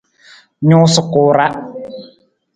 Nuusa 0.67 1.01
ku 1.11 1.21
ra. 1.35 1.47